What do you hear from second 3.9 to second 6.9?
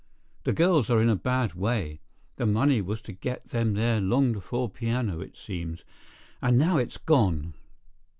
longed for piano, it seems, and now